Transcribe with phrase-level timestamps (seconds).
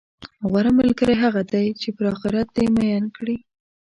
[0.49, 3.37] غوره ملګری هغه دی، چې پر اخرت دې میین کړي،